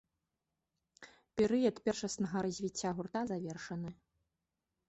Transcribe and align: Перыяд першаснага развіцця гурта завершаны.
Перыяд 1.41 1.75
першаснага 1.87 2.37
развіцця 2.47 2.89
гурта 3.01 3.21
завершаны. 3.33 3.89